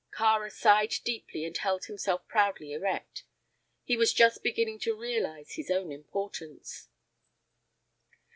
Kāra 0.11 0.51
sighed 0.51 0.95
deeply 1.03 1.45
and 1.45 1.55
held 1.55 1.85
himself 1.85 2.27
proudly 2.27 2.71
erect. 2.73 3.23
He 3.83 3.95
was 3.95 4.11
just 4.15 4.41
beginning 4.41 4.79
to 4.79 4.95
realize 4.97 5.51
his 5.51 5.69
own 5.69 5.91
importance. 5.91 6.87